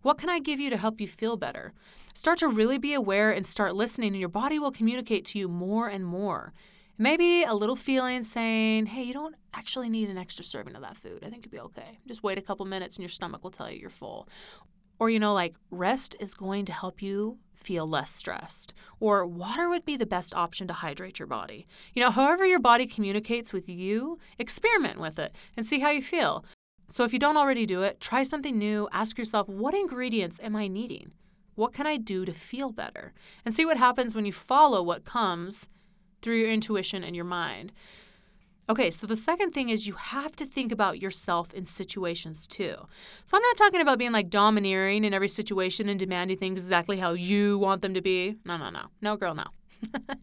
What 0.00 0.18
can 0.18 0.30
I 0.30 0.40
give 0.40 0.58
you 0.58 0.70
to 0.70 0.76
help 0.76 1.00
you 1.00 1.06
feel 1.06 1.36
better? 1.36 1.72
Start 2.14 2.38
to 2.38 2.48
really 2.48 2.78
be 2.78 2.92
aware 2.94 3.30
and 3.30 3.46
start 3.46 3.76
listening, 3.76 4.08
and 4.08 4.20
your 4.20 4.28
body 4.28 4.58
will 4.58 4.72
communicate 4.72 5.24
to 5.26 5.38
you 5.38 5.46
more 5.46 5.88
and 5.88 6.04
more. 6.04 6.52
Maybe 6.98 7.42
a 7.42 7.54
little 7.54 7.76
feeling 7.76 8.22
saying, 8.22 8.86
hey, 8.86 9.02
you 9.02 9.12
don't 9.12 9.34
actually 9.54 9.88
need 9.88 10.08
an 10.08 10.18
extra 10.18 10.44
serving 10.44 10.76
of 10.76 10.82
that 10.82 10.96
food. 10.96 11.24
I 11.24 11.30
think 11.30 11.44
you'll 11.44 11.50
be 11.50 11.60
okay. 11.60 11.98
Just 12.06 12.22
wait 12.22 12.38
a 12.38 12.42
couple 12.42 12.66
minutes 12.66 12.96
and 12.96 13.02
your 13.02 13.08
stomach 13.08 13.42
will 13.42 13.50
tell 13.50 13.70
you 13.70 13.78
you're 13.78 13.90
full. 13.90 14.28
Or, 15.02 15.10
you 15.10 15.18
know, 15.18 15.34
like 15.34 15.56
rest 15.72 16.14
is 16.20 16.32
going 16.32 16.64
to 16.66 16.72
help 16.72 17.02
you 17.02 17.38
feel 17.56 17.88
less 17.88 18.12
stressed. 18.14 18.72
Or 19.00 19.26
water 19.26 19.68
would 19.68 19.84
be 19.84 19.96
the 19.96 20.06
best 20.06 20.32
option 20.32 20.68
to 20.68 20.74
hydrate 20.74 21.18
your 21.18 21.26
body. 21.26 21.66
You 21.92 22.04
know, 22.04 22.10
however 22.12 22.46
your 22.46 22.60
body 22.60 22.86
communicates 22.86 23.52
with 23.52 23.68
you, 23.68 24.20
experiment 24.38 25.00
with 25.00 25.18
it 25.18 25.34
and 25.56 25.66
see 25.66 25.80
how 25.80 25.90
you 25.90 26.02
feel. 26.02 26.44
So 26.86 27.02
if 27.02 27.12
you 27.12 27.18
don't 27.18 27.36
already 27.36 27.66
do 27.66 27.82
it, 27.82 27.98
try 27.98 28.22
something 28.22 28.56
new. 28.56 28.88
Ask 28.92 29.18
yourself, 29.18 29.48
what 29.48 29.74
ingredients 29.74 30.38
am 30.40 30.54
I 30.54 30.68
needing? 30.68 31.10
What 31.56 31.72
can 31.72 31.88
I 31.88 31.96
do 31.96 32.24
to 32.24 32.32
feel 32.32 32.70
better? 32.70 33.12
And 33.44 33.52
see 33.52 33.66
what 33.66 33.78
happens 33.78 34.14
when 34.14 34.24
you 34.24 34.32
follow 34.32 34.84
what 34.84 35.04
comes 35.04 35.68
through 36.20 36.36
your 36.36 36.48
intuition 36.48 37.02
and 37.02 37.16
your 37.16 37.24
mind. 37.24 37.72
Okay, 38.70 38.90
so 38.90 39.06
the 39.06 39.16
second 39.16 39.52
thing 39.52 39.70
is 39.70 39.86
you 39.86 39.94
have 39.94 40.36
to 40.36 40.46
think 40.46 40.70
about 40.70 41.00
yourself 41.00 41.52
in 41.52 41.66
situations 41.66 42.46
too. 42.46 42.74
So 43.24 43.36
I'm 43.36 43.42
not 43.42 43.56
talking 43.56 43.80
about 43.80 43.98
being 43.98 44.12
like 44.12 44.30
domineering 44.30 45.04
in 45.04 45.12
every 45.12 45.28
situation 45.28 45.88
and 45.88 45.98
demanding 45.98 46.38
things 46.38 46.60
exactly 46.60 46.98
how 46.98 47.12
you 47.12 47.58
want 47.58 47.82
them 47.82 47.92
to 47.94 48.00
be. 48.00 48.36
No, 48.44 48.56
no, 48.56 48.70
no. 48.70 48.86
No, 49.00 49.16
girl, 49.16 49.34
no. 49.34 49.46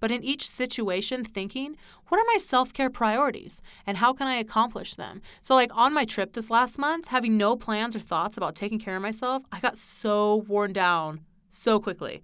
but 0.00 0.12
in 0.12 0.22
each 0.22 0.48
situation, 0.48 1.24
thinking, 1.24 1.76
what 2.08 2.18
are 2.18 2.24
my 2.28 2.36
self 2.36 2.72
care 2.72 2.90
priorities 2.90 3.60
and 3.86 3.96
how 3.96 4.12
can 4.12 4.28
I 4.28 4.36
accomplish 4.36 4.94
them? 4.94 5.20
So, 5.42 5.56
like 5.56 5.76
on 5.76 5.92
my 5.92 6.04
trip 6.04 6.34
this 6.34 6.48
last 6.48 6.78
month, 6.78 7.08
having 7.08 7.36
no 7.36 7.56
plans 7.56 7.96
or 7.96 8.00
thoughts 8.00 8.36
about 8.36 8.54
taking 8.54 8.78
care 8.78 8.96
of 8.96 9.02
myself, 9.02 9.42
I 9.50 9.58
got 9.58 9.76
so 9.76 10.44
worn 10.46 10.72
down 10.72 11.20
so 11.48 11.80
quickly. 11.80 12.22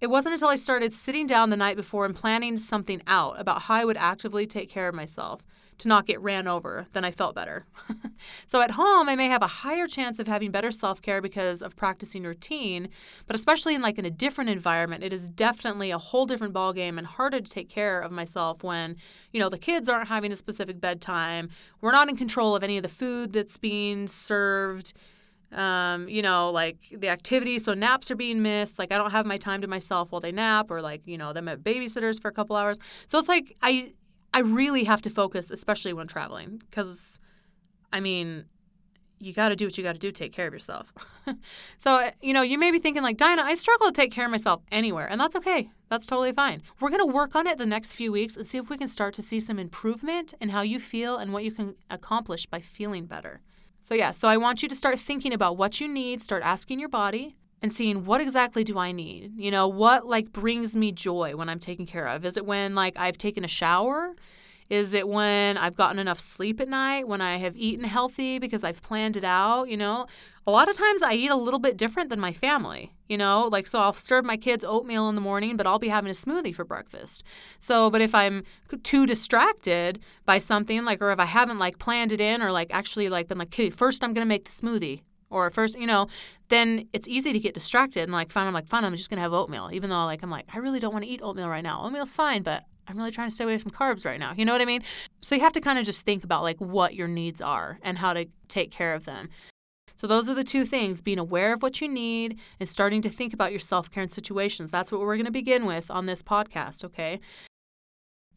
It 0.00 0.08
wasn't 0.08 0.32
until 0.32 0.48
I 0.48 0.56
started 0.56 0.94
sitting 0.94 1.26
down 1.26 1.50
the 1.50 1.56
night 1.56 1.76
before 1.76 2.06
and 2.06 2.14
planning 2.14 2.58
something 2.58 3.02
out 3.06 3.38
about 3.38 3.62
how 3.62 3.74
I 3.74 3.84
would 3.84 3.98
actively 3.98 4.46
take 4.46 4.70
care 4.70 4.88
of 4.88 4.94
myself 4.94 5.44
to 5.80 5.88
not 5.88 6.06
get 6.06 6.20
ran 6.20 6.46
over, 6.46 6.86
then 6.92 7.04
I 7.04 7.10
felt 7.10 7.34
better. 7.34 7.64
so 8.46 8.60
at 8.60 8.72
home, 8.72 9.08
I 9.08 9.16
may 9.16 9.26
have 9.26 9.42
a 9.42 9.46
higher 9.46 9.86
chance 9.86 10.18
of 10.18 10.26
having 10.26 10.50
better 10.50 10.70
self 10.70 11.02
care 11.02 11.20
because 11.20 11.62
of 11.62 11.76
practicing 11.76 12.22
routine, 12.24 12.88
but 13.26 13.36
especially 13.36 13.74
in 13.74 13.82
like 13.82 13.98
in 13.98 14.04
a 14.04 14.10
different 14.10 14.50
environment, 14.50 15.04
it 15.04 15.12
is 15.12 15.28
definitely 15.28 15.90
a 15.90 15.98
whole 15.98 16.26
different 16.26 16.54
ballgame 16.54 16.98
and 16.98 17.06
harder 17.06 17.40
to 17.40 17.50
take 17.50 17.68
care 17.68 18.00
of 18.00 18.12
myself 18.12 18.62
when, 18.62 18.96
you 19.32 19.40
know, 19.40 19.48
the 19.48 19.58
kids 19.58 19.88
aren't 19.88 20.08
having 20.08 20.32
a 20.32 20.36
specific 20.36 20.80
bedtime. 20.80 21.48
We're 21.80 21.92
not 21.92 22.08
in 22.08 22.16
control 22.16 22.54
of 22.54 22.62
any 22.62 22.76
of 22.76 22.82
the 22.82 22.88
food 22.88 23.32
that's 23.32 23.56
being 23.56 24.06
served. 24.08 24.92
Um, 25.52 26.08
you 26.08 26.22
know, 26.22 26.50
like 26.50 26.78
the 26.96 27.08
activities, 27.08 27.64
so 27.64 27.74
naps 27.74 28.10
are 28.10 28.16
being 28.16 28.40
missed. 28.40 28.78
Like 28.78 28.92
I 28.92 28.96
don't 28.96 29.10
have 29.10 29.26
my 29.26 29.36
time 29.36 29.60
to 29.62 29.66
myself 29.66 30.12
while 30.12 30.20
they 30.20 30.32
nap, 30.32 30.70
or 30.70 30.80
like 30.80 31.06
you 31.06 31.18
know 31.18 31.32
them 31.32 31.48
at 31.48 31.62
babysitters 31.62 32.20
for 32.20 32.28
a 32.28 32.32
couple 32.32 32.54
hours. 32.54 32.78
So 33.08 33.18
it's 33.18 33.28
like 33.28 33.56
I 33.60 33.92
I 34.32 34.40
really 34.40 34.84
have 34.84 35.02
to 35.02 35.10
focus, 35.10 35.50
especially 35.50 35.92
when 35.92 36.06
traveling, 36.06 36.62
because 36.70 37.18
I 37.92 38.00
mean, 38.00 38.44
you 39.18 39.34
got 39.34 39.50
to 39.50 39.56
do 39.56 39.66
what 39.66 39.76
you 39.76 39.84
got 39.84 39.92
to 39.92 39.98
do. 39.98 40.10
Take 40.10 40.32
care 40.32 40.46
of 40.46 40.52
yourself. 40.52 40.92
so, 41.76 42.10
you 42.22 42.32
know, 42.32 42.42
you 42.42 42.58
may 42.58 42.70
be 42.70 42.78
thinking, 42.78 43.02
like, 43.02 43.18
Diana, 43.18 43.42
I 43.42 43.54
struggle 43.54 43.86
to 43.86 43.92
take 43.92 44.10
care 44.10 44.24
of 44.24 44.30
myself 44.30 44.62
anywhere, 44.72 45.06
and 45.06 45.20
that's 45.20 45.36
okay. 45.36 45.70
That's 45.90 46.06
totally 46.06 46.32
fine. 46.32 46.62
We're 46.80 46.88
going 46.88 47.06
to 47.06 47.12
work 47.12 47.36
on 47.36 47.46
it 47.46 47.58
the 47.58 47.66
next 47.66 47.92
few 47.92 48.12
weeks 48.12 48.36
and 48.36 48.46
see 48.46 48.58
if 48.58 48.70
we 48.70 48.78
can 48.78 48.88
start 48.88 49.14
to 49.14 49.22
see 49.22 49.38
some 49.38 49.58
improvement 49.58 50.34
in 50.40 50.50
how 50.50 50.62
you 50.62 50.80
feel 50.80 51.16
and 51.16 51.32
what 51.32 51.44
you 51.44 51.52
can 51.52 51.74
accomplish 51.90 52.46
by 52.46 52.60
feeling 52.60 53.06
better. 53.06 53.40
So, 53.80 53.94
yeah, 53.94 54.12
so 54.12 54.28
I 54.28 54.36
want 54.36 54.62
you 54.62 54.68
to 54.68 54.74
start 54.74 54.98
thinking 55.00 55.32
about 55.32 55.56
what 55.56 55.80
you 55.80 55.88
need, 55.88 56.20
start 56.20 56.42
asking 56.44 56.80
your 56.80 56.88
body, 56.88 57.36
and 57.62 57.72
seeing 57.72 58.04
what 58.04 58.20
exactly 58.20 58.64
do 58.64 58.78
I 58.78 58.92
need? 58.92 59.32
You 59.36 59.50
know, 59.50 59.68
what 59.68 60.06
like 60.06 60.32
brings 60.32 60.76
me 60.76 60.92
joy 60.92 61.34
when 61.36 61.48
I'm 61.48 61.58
taken 61.58 61.86
care 61.86 62.06
of? 62.06 62.24
Is 62.24 62.36
it 62.36 62.46
when 62.46 62.74
like 62.74 62.94
I've 62.98 63.18
taken 63.18 63.44
a 63.44 63.48
shower? 63.48 64.14
Is 64.70 64.92
it 64.92 65.08
when 65.08 65.58
I've 65.58 65.74
gotten 65.74 65.98
enough 65.98 66.20
sleep 66.20 66.60
at 66.60 66.68
night, 66.68 67.08
when 67.08 67.20
I 67.20 67.38
have 67.38 67.56
eaten 67.56 67.84
healthy 67.84 68.38
because 68.38 68.62
I've 68.62 68.80
planned 68.80 69.16
it 69.16 69.24
out, 69.24 69.68
you 69.68 69.76
know? 69.76 70.06
A 70.46 70.52
lot 70.52 70.68
of 70.68 70.76
times 70.76 71.02
I 71.02 71.14
eat 71.14 71.30
a 71.30 71.36
little 71.36 71.58
bit 71.58 71.76
different 71.76 72.08
than 72.08 72.20
my 72.20 72.32
family, 72.32 72.94
you 73.08 73.18
know? 73.18 73.48
Like 73.48 73.66
so 73.66 73.80
I'll 73.80 73.92
serve 73.92 74.24
my 74.24 74.36
kids 74.36 74.64
oatmeal 74.64 75.08
in 75.08 75.16
the 75.16 75.20
morning, 75.20 75.56
but 75.56 75.66
I'll 75.66 75.80
be 75.80 75.88
having 75.88 76.08
a 76.10 76.14
smoothie 76.14 76.54
for 76.54 76.64
breakfast. 76.64 77.24
So, 77.58 77.90
but 77.90 78.00
if 78.00 78.14
I'm 78.14 78.44
too 78.84 79.06
distracted 79.06 79.98
by 80.24 80.38
something 80.38 80.84
like 80.84 81.02
or 81.02 81.10
if 81.10 81.18
I 81.18 81.24
haven't 81.24 81.58
like 81.58 81.80
planned 81.80 82.12
it 82.12 82.20
in 82.20 82.40
or 82.40 82.52
like 82.52 82.72
actually 82.72 83.08
like 83.08 83.26
been 83.26 83.38
like, 83.38 83.48
"Okay, 83.48 83.70
first 83.70 84.04
I'm 84.04 84.14
going 84.14 84.24
to 84.24 84.28
make 84.28 84.44
the 84.44 84.52
smoothie." 84.52 85.02
or 85.30 85.48
first, 85.50 85.78
you 85.78 85.86
know, 85.86 86.08
then 86.48 86.88
it's 86.92 87.06
easy 87.06 87.32
to 87.32 87.38
get 87.38 87.54
distracted 87.54 88.02
and 88.02 88.10
like, 88.12 88.32
fine, 88.32 88.48
I'm 88.48 88.52
like, 88.52 88.66
fine, 88.66 88.84
I'm 88.84 88.96
just 88.96 89.08
gonna 89.08 89.22
have 89.22 89.32
oatmeal, 89.32 89.70
even 89.72 89.88
though 89.88 90.04
like 90.04 90.24
I'm 90.24 90.30
like, 90.30 90.46
I 90.52 90.58
really 90.58 90.80
don't 90.80 90.92
want 90.92 91.04
to 91.04 91.10
eat 91.10 91.20
oatmeal 91.22 91.48
right 91.48 91.62
now. 91.62 91.82
Oatmeal's 91.84 92.12
fine, 92.12 92.42
but 92.42 92.64
I'm 92.90 92.98
really 92.98 93.12
trying 93.12 93.28
to 93.28 93.34
stay 93.34 93.44
away 93.44 93.58
from 93.58 93.70
carbs 93.70 94.04
right 94.04 94.18
now. 94.18 94.34
You 94.36 94.44
know 94.44 94.52
what 94.52 94.60
I 94.60 94.64
mean? 94.64 94.82
So 95.20 95.34
you 95.34 95.40
have 95.42 95.52
to 95.52 95.60
kind 95.60 95.78
of 95.78 95.84
just 95.86 96.04
think 96.04 96.24
about 96.24 96.42
like 96.42 96.58
what 96.58 96.94
your 96.94 97.08
needs 97.08 97.40
are 97.40 97.78
and 97.82 97.98
how 97.98 98.12
to 98.12 98.26
take 98.48 98.70
care 98.70 98.94
of 98.94 99.04
them. 99.04 99.30
So 99.94 100.06
those 100.06 100.30
are 100.30 100.34
the 100.34 100.44
two 100.44 100.64
things 100.64 101.00
being 101.00 101.18
aware 101.18 101.52
of 101.52 101.62
what 101.62 101.80
you 101.80 101.88
need 101.88 102.38
and 102.58 102.68
starting 102.68 103.02
to 103.02 103.10
think 103.10 103.32
about 103.34 103.52
your 103.52 103.60
self 103.60 103.90
care 103.90 104.02
in 104.02 104.08
situations. 104.08 104.70
That's 104.70 104.90
what 104.90 105.00
we're 105.00 105.16
going 105.16 105.26
to 105.26 105.30
begin 105.30 105.66
with 105.66 105.90
on 105.90 106.06
this 106.06 106.22
podcast, 106.22 106.84
okay? 106.84 107.20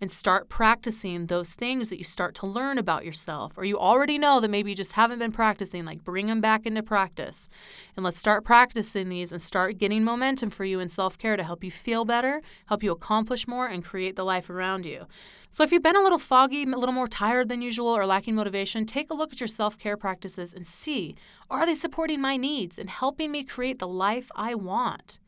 And 0.01 0.11
start 0.11 0.49
practicing 0.49 1.27
those 1.27 1.53
things 1.53 1.89
that 1.89 1.97
you 1.97 2.03
start 2.03 2.35
to 2.35 2.47
learn 2.47 2.77
about 2.77 3.05
yourself 3.05 3.57
or 3.57 3.63
you 3.63 3.77
already 3.77 4.17
know 4.17 4.39
that 4.39 4.49
maybe 4.49 4.69
you 4.69 4.75
just 4.75 4.93
haven't 4.93 5.19
been 5.19 5.31
practicing 5.31 5.85
like 5.85 6.03
bring 6.03 6.27
them 6.27 6.41
back 6.41 6.65
into 6.65 6.83
practice. 6.83 7.47
And 7.95 8.03
let's 8.03 8.17
start 8.17 8.43
practicing 8.43 9.09
these 9.09 9.31
and 9.31 9.41
start 9.41 9.77
getting 9.77 10.03
momentum 10.03 10.49
for 10.49 10.65
you 10.65 10.79
in 10.79 10.89
self-care 10.89 11.37
to 11.37 11.43
help 11.43 11.63
you 11.63 11.71
feel 11.71 12.05
better 12.05 12.41
help 12.65 12.83
you 12.83 12.91
accomplish 12.91 13.47
more 13.47 13.67
and 13.67 13.83
create 13.83 14.15
the 14.15 14.25
life 14.25 14.49
around 14.49 14.85
you. 14.85 15.07
So 15.49 15.63
if 15.63 15.71
you've 15.71 15.83
been 15.83 15.95
a 15.95 16.01
little 16.01 16.19
foggy 16.19 16.63
a 16.63 16.65
little 16.65 16.93
more 16.93 17.07
tired 17.07 17.47
than 17.47 17.61
usual 17.61 17.87
or 17.87 18.05
lacking 18.05 18.35
motivation 18.35 18.85
take 18.85 19.09
a 19.09 19.13
look 19.13 19.31
at 19.31 19.39
your 19.39 19.47
self-care 19.47 19.97
practices 19.97 20.53
and 20.53 20.67
see 20.67 21.15
are 21.49 21.65
they 21.65 21.75
supporting 21.75 22.19
my 22.19 22.35
needs 22.37 22.77
and 22.77 22.89
helping 22.89 23.31
me 23.31 23.43
create 23.43 23.79
the 23.79 23.87
life 23.87 24.29
i 24.35 24.55
want 24.55 25.19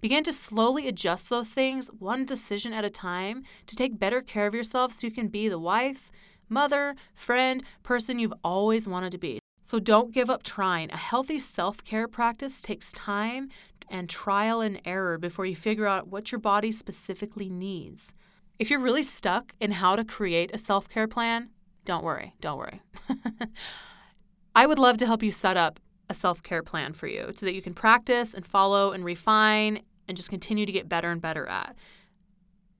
Begin 0.00 0.24
to 0.24 0.32
slowly 0.32 0.88
adjust 0.88 1.28
those 1.28 1.50
things 1.50 1.88
one 1.98 2.24
decision 2.24 2.72
at 2.72 2.84
a 2.84 2.90
time 2.90 3.42
to 3.66 3.76
take 3.76 3.98
better 3.98 4.22
care 4.22 4.46
of 4.46 4.54
yourself 4.54 4.92
so 4.92 5.06
you 5.06 5.12
can 5.12 5.28
be 5.28 5.48
the 5.48 5.58
wife, 5.58 6.10
mother, 6.48 6.94
friend, 7.14 7.62
person 7.82 8.18
you've 8.18 8.32
always 8.42 8.88
wanted 8.88 9.12
to 9.12 9.18
be. 9.18 9.40
So 9.62 9.78
don't 9.78 10.12
give 10.12 10.30
up 10.30 10.42
trying. 10.42 10.90
A 10.90 10.96
healthy 10.96 11.38
self 11.38 11.84
care 11.84 12.08
practice 12.08 12.62
takes 12.62 12.92
time 12.92 13.50
and 13.90 14.08
trial 14.08 14.62
and 14.62 14.80
error 14.86 15.18
before 15.18 15.44
you 15.44 15.54
figure 15.54 15.86
out 15.86 16.08
what 16.08 16.32
your 16.32 16.38
body 16.38 16.72
specifically 16.72 17.50
needs. 17.50 18.14
If 18.58 18.70
you're 18.70 18.80
really 18.80 19.02
stuck 19.02 19.54
in 19.60 19.72
how 19.72 19.96
to 19.96 20.04
create 20.04 20.50
a 20.54 20.58
self 20.58 20.88
care 20.88 21.08
plan, 21.08 21.50
don't 21.84 22.04
worry, 22.04 22.34
don't 22.40 22.58
worry. 22.58 22.80
I 24.54 24.66
would 24.66 24.78
love 24.78 24.96
to 24.98 25.06
help 25.06 25.22
you 25.22 25.30
set 25.30 25.56
up 25.56 25.78
a 26.08 26.14
self 26.14 26.42
care 26.42 26.62
plan 26.62 26.92
for 26.92 27.06
you 27.06 27.32
so 27.34 27.46
that 27.46 27.54
you 27.54 27.62
can 27.62 27.74
practice 27.74 28.34
and 28.34 28.46
follow 28.46 28.92
and 28.92 29.04
refine 29.04 29.82
and 30.10 30.16
just 30.16 30.28
continue 30.28 30.66
to 30.66 30.72
get 30.72 30.88
better 30.88 31.08
and 31.10 31.22
better 31.22 31.46
at. 31.46 31.74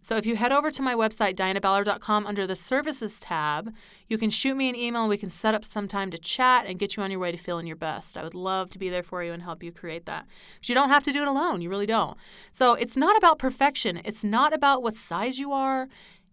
So 0.03 0.17
if 0.17 0.25
you 0.25 0.37
head 0.37 0.51
over 0.51 0.71
to 0.71 0.83
my 0.83 0.95
website, 0.95 1.37
dianaballard.com, 1.37 2.27
under 2.27 2.47
the 2.47 2.57
services 2.57 3.21
tab, 3.21 3.73
you 4.09 4.17
can 4.17 4.31
shoot 4.31 4.57
me 4.57 4.69
an 4.69 4.75
email 4.75 5.07
we 5.07 5.19
can 5.19 5.29
set 5.29 5.55
up 5.55 5.65
some 5.65 5.87
time 5.87 6.11
to 6.11 6.19
chat 6.19 6.65
and 6.67 6.79
get 6.79 6.97
you 6.97 7.03
on 7.03 7.11
your 7.11 7.21
way 7.21 7.31
to 7.31 7.37
feeling 7.37 7.67
your 7.67 7.77
best. 7.77 8.17
I 8.17 8.23
would 8.23 8.35
love 8.35 8.71
to 8.71 8.79
be 8.79 8.89
there 8.89 9.03
for 9.03 9.23
you 9.23 9.33
and 9.33 9.43
help 9.43 9.63
you 9.63 9.73
create 9.73 10.07
that. 10.07 10.27
Because 10.55 10.71
you 10.71 10.75
don't 10.75 10.89
have 10.89 11.05
to 11.05 11.13
do 11.13 11.23
it 11.23 11.29
alone. 11.29 11.61
You 11.61 11.69
really 11.69 11.87
don't. 11.87 12.17
So 12.51 12.75
it's 12.75 12.97
not 12.97 13.17
about 13.17 13.39
perfection. 13.39 14.01
It's 14.05 14.25
not 14.25 14.55
about 14.55 14.83
what 14.83 14.97
size 14.97 15.39
you 15.39 15.53
are. 15.53 15.89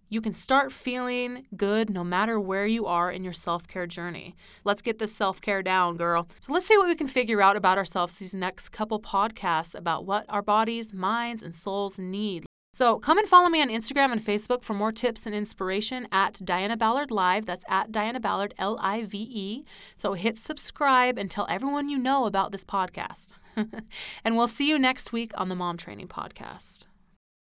You 0.10 0.22
can 0.22 0.34
start 0.34 0.72
feeling 0.72 1.46
good 1.56 1.90
no 1.90 2.04
matter 2.04 2.40
where 2.40 2.66
you 2.66 2.86
are 2.86 3.12
in 3.12 3.24
your 3.24 3.34
self 3.34 3.68
care 3.68 3.88
journey. 3.88 4.36
Let's 4.64 4.82
get 4.82 5.00
this 5.00 5.14
self 5.14 5.42
care 5.42 5.62
down, 5.62 5.98
girl. 5.98 6.28
So, 6.40 6.54
let's 6.54 6.66
see 6.66 6.78
what 6.78 6.88
we 6.88 6.96
can 6.96 7.08
figure 7.08 7.42
out 7.42 7.58
about 7.58 7.78
ourselves 7.78 8.16
these 8.16 8.34
next 8.34 8.70
couple 8.70 9.02
podcasts 9.02 9.76
about 9.76 10.06
what 10.06 10.26
our 10.30 10.42
bodies, 10.42 10.94
minds, 10.94 11.44
and 11.44 11.54
souls 11.54 12.00
need. 12.00 12.46
So, 12.74 13.00
come 13.00 13.18
and 13.18 13.28
follow 13.28 13.50
me 13.50 13.62
on 13.62 13.70
Instagram 13.70 14.12
and 14.12 14.22
Facebook 14.24 14.64
for 14.64 14.74
more 14.74 14.92
tips 14.92 15.26
and 15.26 15.36
inspiration 15.36 16.08
at 16.12 16.40
Diana 16.46 16.78
Ballard 16.78 17.12
Live. 17.12 17.46
That's 17.46 17.66
at 17.68 17.92
Diana 17.92 18.20
Ballard, 18.20 18.54
L 18.58 18.78
I 18.80 19.04
V 19.04 19.18
E. 19.18 19.66
So, 19.98 20.14
hit 20.14 20.38
subscribe 20.38 21.18
and 21.18 21.30
tell 21.30 21.48
everyone 21.50 21.90
you 21.90 21.98
know 21.98 22.26
about 22.26 22.52
this 22.52 22.64
podcast. 22.64 23.34
and 24.24 24.38
we'll 24.38 24.48
see 24.48 24.70
you 24.70 24.80
next 24.80 25.12
week 25.12 25.32
on 25.36 25.50
the 25.50 25.56
Mom 25.56 25.76
Training 25.76 26.08
Podcast. 26.08 26.86